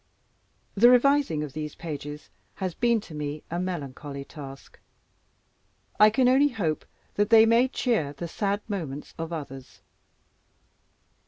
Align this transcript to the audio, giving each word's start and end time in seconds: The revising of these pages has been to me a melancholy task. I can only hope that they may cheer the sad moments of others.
The 0.73 0.89
revising 0.89 1.43
of 1.43 1.53
these 1.53 1.75
pages 1.75 2.31
has 2.55 2.73
been 2.73 3.01
to 3.01 3.13
me 3.13 3.43
a 3.51 3.59
melancholy 3.59 4.25
task. 4.25 4.79
I 5.99 6.09
can 6.09 6.27
only 6.27 6.47
hope 6.49 6.85
that 7.13 7.29
they 7.29 7.45
may 7.45 7.67
cheer 7.67 8.11
the 8.11 8.27
sad 8.27 8.63
moments 8.67 9.13
of 9.19 9.31
others. 9.31 9.83